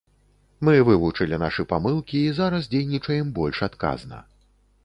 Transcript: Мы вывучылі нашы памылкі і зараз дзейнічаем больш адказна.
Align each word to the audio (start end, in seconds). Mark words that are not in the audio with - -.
Мы 0.69 0.79
вывучылі 0.87 1.39
нашы 1.43 1.65
памылкі 1.73 2.17
і 2.23 2.33
зараз 2.39 2.71
дзейнічаем 2.73 3.27
больш 3.37 3.57
адказна. 3.69 4.25